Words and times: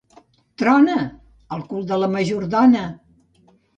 Trona! 0.61 0.95
—Al 1.57 1.61
cul 1.73 1.85
de 1.91 1.99
la 2.05 2.11
majordona! 2.17 2.85